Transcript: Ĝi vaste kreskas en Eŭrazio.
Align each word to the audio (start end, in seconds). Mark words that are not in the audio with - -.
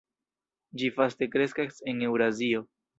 Ĝi 0.83 0.89
vaste 0.97 1.29
kreskas 1.37 1.81
en 1.95 2.05
Eŭrazio. 2.11 2.69